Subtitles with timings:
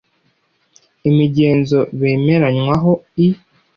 [1.09, 2.91] ’imigenzo bemeranywaho,
[3.25, 3.27] i